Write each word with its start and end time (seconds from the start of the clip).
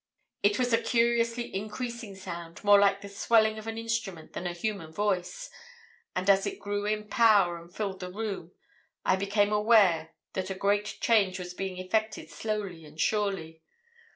"It 0.41 0.57
was 0.57 0.73
a 0.73 0.81
curiously 0.81 1.53
increasing 1.53 2.15
sound, 2.15 2.63
more 2.63 2.79
like 2.79 3.01
the 3.01 3.07
swelling 3.07 3.59
of 3.59 3.67
an 3.67 3.77
instrument 3.77 4.33
than 4.33 4.47
a 4.47 4.51
human 4.51 4.91
voice; 4.91 5.51
and 6.15 6.27
as 6.27 6.47
it 6.47 6.57
grew 6.57 6.87
in 6.87 7.07
power 7.07 7.59
and 7.61 7.71
filled 7.71 7.99
the 7.99 8.11
room, 8.11 8.51
I 9.05 9.15
became 9.15 9.53
aware 9.53 10.15
that 10.33 10.49
a 10.49 10.55
great 10.55 10.97
change 11.01 11.37
was 11.37 11.53
being 11.53 11.77
effected 11.77 12.31
slowly 12.31 12.83
and 12.83 12.99
surely. 12.99 13.61